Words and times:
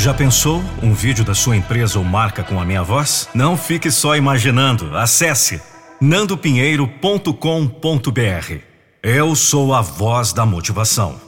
Já 0.00 0.14
pensou 0.14 0.64
um 0.82 0.94
vídeo 0.94 1.22
da 1.22 1.34
sua 1.34 1.58
empresa 1.58 1.98
ou 1.98 2.04
marca 2.06 2.42
com 2.42 2.58
a 2.58 2.64
minha 2.64 2.82
voz? 2.82 3.28
Não 3.34 3.54
fique 3.54 3.90
só 3.90 4.16
imaginando. 4.16 4.96
Acesse 4.96 5.60
nandopinheiro.com.br. 6.00 8.58
Eu 9.02 9.36
sou 9.36 9.74
a 9.74 9.82
voz 9.82 10.32
da 10.32 10.46
motivação. 10.46 11.20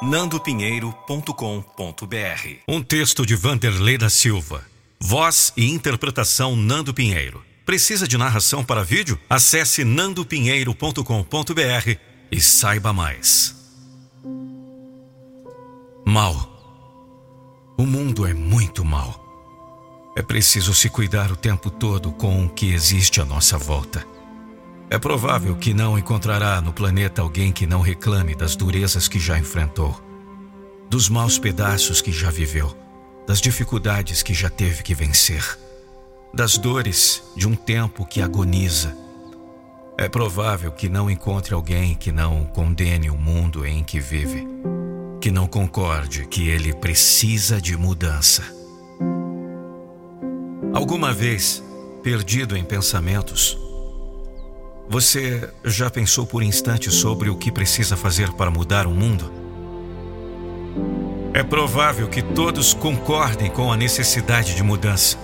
nandopinheiro.com.br. 0.00 2.48
Um 2.68 2.80
texto 2.80 3.26
de 3.26 3.34
Vanderlei 3.34 3.98
da 3.98 4.08
Silva. 4.08 4.62
Voz 5.00 5.52
e 5.56 5.72
interpretação 5.72 6.54
Nando 6.54 6.94
Pinheiro. 6.94 7.42
Precisa 7.66 8.06
de 8.06 8.16
narração 8.16 8.62
para 8.62 8.84
vídeo? 8.84 9.18
Acesse 9.28 9.82
nandopinheiro.com.br 9.82 11.96
e 12.30 12.40
saiba 12.40 12.92
mais. 12.92 13.57
Mal. 16.08 16.34
O 17.76 17.84
mundo 17.84 18.26
é 18.26 18.32
muito 18.32 18.82
mal. 18.82 19.14
É 20.16 20.22
preciso 20.22 20.72
se 20.72 20.88
cuidar 20.88 21.30
o 21.30 21.36
tempo 21.36 21.70
todo 21.70 22.10
com 22.12 22.46
o 22.46 22.48
que 22.48 22.72
existe 22.72 23.20
à 23.20 23.26
nossa 23.26 23.58
volta. 23.58 24.06
É 24.88 24.98
provável 24.98 25.54
que 25.56 25.74
não 25.74 25.98
encontrará 25.98 26.62
no 26.62 26.72
planeta 26.72 27.20
alguém 27.20 27.52
que 27.52 27.66
não 27.66 27.82
reclame 27.82 28.34
das 28.34 28.56
durezas 28.56 29.06
que 29.06 29.18
já 29.18 29.38
enfrentou, 29.38 30.02
dos 30.88 31.10
maus 31.10 31.38
pedaços 31.38 32.00
que 32.00 32.10
já 32.10 32.30
viveu, 32.30 32.74
das 33.26 33.38
dificuldades 33.38 34.22
que 34.22 34.32
já 34.32 34.48
teve 34.48 34.82
que 34.82 34.94
vencer, 34.94 35.58
das 36.32 36.56
dores 36.56 37.22
de 37.36 37.46
um 37.46 37.54
tempo 37.54 38.06
que 38.06 38.22
agoniza. 38.22 38.96
É 39.98 40.08
provável 40.08 40.72
que 40.72 40.88
não 40.88 41.10
encontre 41.10 41.52
alguém 41.52 41.94
que 41.94 42.10
não 42.10 42.46
condene 42.46 43.10
o 43.10 43.18
mundo 43.18 43.66
em 43.66 43.84
que 43.84 44.00
vive, 44.00 44.48
que 45.20 45.30
não 45.30 45.46
concorde 45.46 46.26
que 46.26 46.48
ele 46.48 46.72
precisa 46.72 47.60
de 47.60 47.76
mudança. 47.76 48.42
Alguma 50.72 51.12
vez, 51.12 51.62
perdido 52.02 52.56
em 52.56 52.64
pensamentos, 52.64 53.58
você 54.88 55.50
já 55.64 55.90
pensou 55.90 56.26
por 56.26 56.42
instantes 56.42 56.94
sobre 56.94 57.28
o 57.28 57.36
que 57.36 57.50
precisa 57.50 57.96
fazer 57.96 58.32
para 58.32 58.50
mudar 58.50 58.86
o 58.86 58.90
mundo? 58.90 59.30
É 61.34 61.42
provável 61.42 62.08
que 62.08 62.22
todos 62.22 62.72
concordem 62.72 63.50
com 63.50 63.72
a 63.72 63.76
necessidade 63.76 64.54
de 64.54 64.62
mudança, 64.62 65.18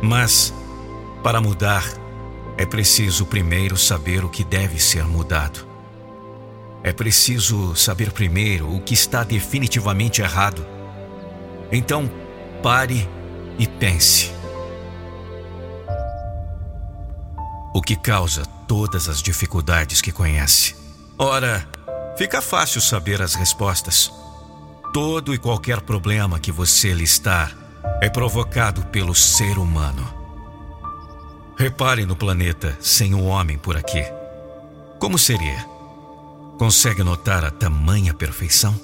mas 0.00 0.54
para 1.22 1.40
mudar 1.40 1.84
é 2.56 2.64
preciso 2.64 3.26
primeiro 3.26 3.76
saber 3.76 4.24
o 4.24 4.28
que 4.28 4.44
deve 4.44 4.80
ser 4.80 5.04
mudado. 5.04 5.73
É 6.84 6.92
preciso 6.92 7.74
saber 7.74 8.12
primeiro 8.12 8.70
o 8.70 8.78
que 8.78 8.92
está 8.92 9.24
definitivamente 9.24 10.20
errado. 10.20 10.66
Então, 11.72 12.10
pare 12.62 13.08
e 13.58 13.66
pense. 13.66 14.30
O 17.74 17.80
que 17.80 17.96
causa 17.96 18.44
todas 18.68 19.08
as 19.08 19.22
dificuldades 19.22 20.02
que 20.02 20.12
conhece. 20.12 20.76
Ora, 21.18 21.66
fica 22.18 22.42
fácil 22.42 22.82
saber 22.82 23.22
as 23.22 23.34
respostas. 23.34 24.12
Todo 24.92 25.32
e 25.32 25.38
qualquer 25.38 25.80
problema 25.80 26.38
que 26.38 26.52
você 26.52 26.92
listar 26.92 27.56
é 28.02 28.10
provocado 28.10 28.84
pelo 28.88 29.14
ser 29.14 29.56
humano. 29.56 30.06
Repare 31.56 32.04
no 32.04 32.14
planeta 32.14 32.76
sem 32.78 33.14
o 33.14 33.24
homem 33.24 33.56
por 33.56 33.74
aqui. 33.74 34.04
Como 34.98 35.16
seria? 35.16 35.73
Consegue 36.58 37.02
notar 37.02 37.44
a 37.44 37.50
tamanha 37.50 38.14
perfeição? 38.14 38.78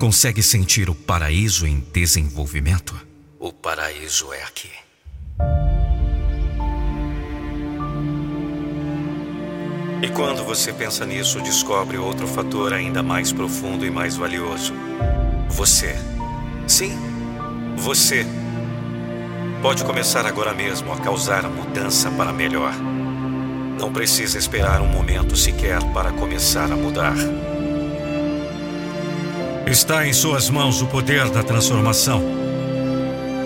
Consegue 0.00 0.42
sentir 0.42 0.90
o 0.90 0.94
paraíso 0.94 1.68
em 1.68 1.78
desenvolvimento? 1.92 3.00
O 3.38 3.52
paraíso 3.52 4.32
é 4.32 4.42
aqui. 4.42 4.70
E 10.02 10.08
quando 10.08 10.44
você 10.44 10.72
pensa 10.72 11.06
nisso, 11.06 11.40
descobre 11.40 11.96
outro 11.96 12.26
fator 12.26 12.72
ainda 12.72 13.04
mais 13.04 13.32
profundo 13.32 13.86
e 13.86 13.90
mais 13.90 14.16
valioso: 14.16 14.74
você. 15.48 15.94
Sim, 16.66 16.98
você. 17.76 18.26
Pode 19.62 19.84
começar 19.84 20.26
agora 20.26 20.52
mesmo 20.52 20.92
a 20.92 20.98
causar 20.98 21.48
mudança 21.48 22.10
para 22.10 22.32
melhor. 22.32 22.74
Não 23.78 23.92
precisa 23.92 24.38
esperar 24.38 24.80
um 24.80 24.86
momento 24.86 25.36
sequer 25.36 25.82
para 25.92 26.12
começar 26.12 26.70
a 26.70 26.76
mudar. 26.76 27.14
Está 29.66 30.06
em 30.06 30.12
suas 30.12 30.48
mãos 30.48 30.80
o 30.82 30.86
poder 30.86 31.28
da 31.30 31.42
transformação. 31.42 32.22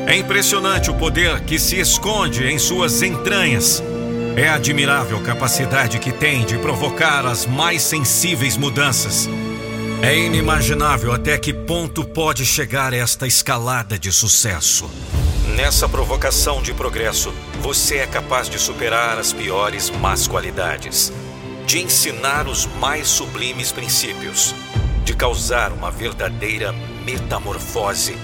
É 0.07 0.17
impressionante 0.17 0.91
o 0.91 0.95
poder 0.95 1.41
que 1.41 1.59
se 1.59 1.79
esconde 1.79 2.47
em 2.47 2.59
suas 2.59 3.03
entranhas. 3.03 3.83
É 4.37 4.49
admirável 4.49 5.19
a 5.19 5.23
capacidade 5.23 5.99
que 5.99 6.13
tem 6.13 6.45
de 6.45 6.59
provocar 6.59 7.27
as 7.27 7.45
mais 7.45 7.83
sensíveis 7.83 8.57
mudanças. 8.57 9.29
É 10.01 10.17
inimaginável 10.17 11.13
até 11.13 11.37
que 11.37 11.53
ponto 11.53 12.05
pode 12.05 12.47
chegar 12.47 12.93
esta 12.93 13.27
escalada 13.27 13.99
de 13.99 14.13
sucesso. 14.13 14.89
Nessa 15.57 15.89
provocação 15.89 16.63
de 16.63 16.73
progresso, 16.73 17.35
você 17.61 17.99
é 17.99 18.07
capaz 18.07 18.49
de 18.49 18.59
superar 18.59 19.19
as 19.19 19.33
piores 19.33 19.91
más 19.91 20.27
qualidades, 20.27 21.13
de 21.67 21.81
ensinar 21.81 22.47
os 22.47 22.67
mais 22.81 23.09
sublimes 23.09 23.73
princípios, 23.73 24.55
de 25.05 25.15
causar 25.15 25.73
uma 25.73 25.91
verdadeira 25.91 26.73
metamorfose 27.05 28.17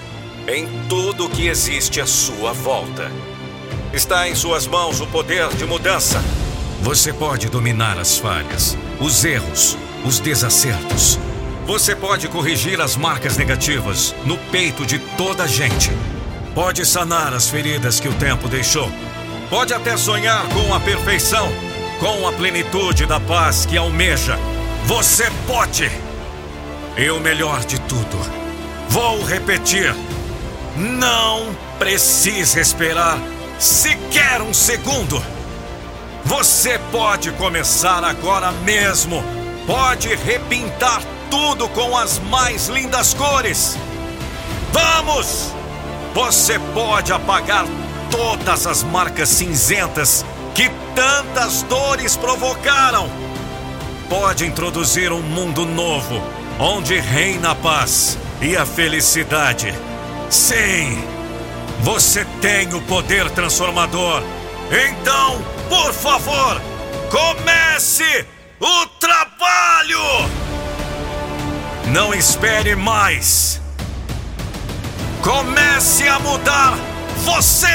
em 0.47 0.67
tudo 0.87 1.25
o 1.25 1.29
que 1.29 1.47
existe 1.47 1.99
à 1.99 2.05
sua 2.05 2.53
volta. 2.53 3.11
Está 3.93 4.27
em 4.27 4.35
suas 4.35 4.67
mãos 4.67 5.01
o 5.01 5.07
poder 5.07 5.47
de 5.49 5.65
mudança. 5.65 6.23
Você 6.81 7.11
pode 7.11 7.49
dominar 7.49 7.97
as 7.97 8.17
falhas, 8.17 8.77
os 8.99 9.25
erros, 9.25 9.77
os 10.05 10.19
desacertos. 10.19 11.19
Você 11.65 11.95
pode 11.95 12.27
corrigir 12.27 12.79
as 12.79 12.95
marcas 12.95 13.37
negativas 13.37 14.13
no 14.23 14.37
peito 14.37 14.85
de 14.85 14.99
toda 15.17 15.43
a 15.43 15.47
gente. 15.47 15.91
Pode 16.53 16.85
sanar 16.85 17.33
as 17.33 17.49
feridas 17.49 17.99
que 17.99 18.07
o 18.07 18.13
tempo 18.13 18.47
deixou. 18.47 18.91
Pode 19.49 19.73
até 19.73 19.95
sonhar 19.95 20.47
com 20.49 20.73
a 20.73 20.79
perfeição, 20.79 21.47
com 21.99 22.27
a 22.27 22.31
plenitude 22.31 23.05
da 23.05 23.19
paz 23.19 23.65
que 23.65 23.77
almeja. 23.77 24.37
Você 24.85 25.31
pode! 25.45 25.91
E 26.97 27.09
o 27.09 27.19
melhor 27.19 27.63
de 27.63 27.79
tudo, 27.81 28.19
vou 28.89 29.23
repetir: 29.23 29.93
não 30.75 31.55
precisa 31.77 32.59
esperar 32.59 33.19
sequer 33.59 34.41
um 34.41 34.53
segundo. 34.53 35.21
Você 36.23 36.79
pode 36.91 37.31
começar 37.33 38.03
agora 38.03 38.51
mesmo. 38.51 39.23
Pode 39.67 40.13
repintar 40.15 41.01
tudo 41.29 41.69
com 41.69 41.95
as 41.95 42.17
mais 42.17 42.67
lindas 42.67 43.13
cores. 43.13 43.77
Vamos! 44.71 45.53
Você 46.13 46.57
pode 46.73 47.11
apagar 47.11 47.65
todas 48.09 48.67
as 48.67 48.83
marcas 48.83 49.29
cinzentas 49.29 50.25
que 50.53 50.69
tantas 50.95 51.63
dores 51.63 52.15
provocaram. 52.15 53.09
Pode 54.09 54.45
introduzir 54.45 55.11
um 55.11 55.21
mundo 55.21 55.65
novo, 55.65 56.21
onde 56.59 56.99
reina 56.99 57.51
a 57.51 57.55
paz 57.55 58.17
e 58.41 58.55
a 58.55 58.65
felicidade. 58.65 59.73
Sim! 60.29 61.03
Você 61.81 62.25
tem 62.41 62.73
o 62.73 62.81
poder 62.83 63.29
transformador. 63.31 64.23
Então, 64.71 65.43
por 65.69 65.93
favor, 65.93 66.61
comece 67.11 68.25
o 68.59 68.85
trabalho! 68.99 69.99
Não 71.87 72.13
espere 72.13 72.75
mais. 72.75 73.61
Comece 75.21 76.07
a 76.07 76.19
mudar 76.19 76.94
você! 77.25 77.67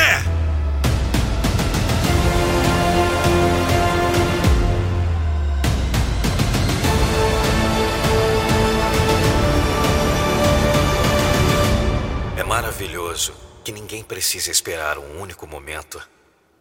É 12.38 12.44
maravilhoso 12.44 13.34
que 13.64 13.72
ninguém 13.72 14.04
precisa 14.04 14.52
esperar 14.52 14.98
um 14.98 15.20
único 15.20 15.48
momento 15.48 16.00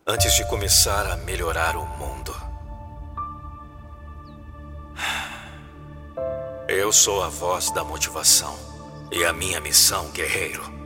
antes 0.08 0.34
de 0.34 0.44
começar 0.48 1.06
a 1.06 1.16
melhorar 1.16 1.76
o 1.78 1.86
mundo. 1.86 2.36
Eu 6.68 6.92
sou 6.92 7.22
a 7.22 7.30
voz 7.30 7.70
da 7.72 7.84
motivação 7.84 8.58
e 9.12 9.24
a 9.24 9.32
minha 9.32 9.62
missão, 9.62 10.10
guerreiro. 10.10 10.79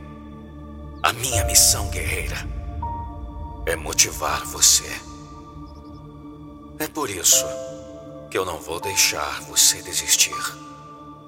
A 1.04 1.12
minha 1.12 1.44
missão, 1.44 1.90
guerreira, 1.90 2.48
é 3.66 3.76
motivar 3.76 4.42
você. 4.46 4.90
É 6.78 6.88
por 6.88 7.10
isso 7.10 7.44
que 8.30 8.38
eu 8.38 8.44
não 8.46 8.58
vou 8.58 8.80
deixar 8.80 9.42
você 9.42 9.82
desistir. 9.82 10.32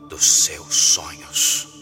dos 0.09 0.45
seus 0.45 0.75
sonhos. 0.75 1.76